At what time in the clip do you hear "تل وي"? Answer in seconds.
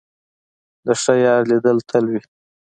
1.89-2.21